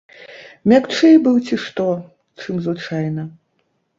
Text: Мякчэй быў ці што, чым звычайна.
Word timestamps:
Мякчэй 0.71 1.19
быў 1.27 1.35
ці 1.49 1.59
што, 1.65 1.85
чым 2.45 2.55
звычайна. 2.69 3.29